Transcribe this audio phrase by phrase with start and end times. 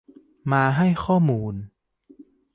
[0.51, 1.55] มาให้ข้อมูล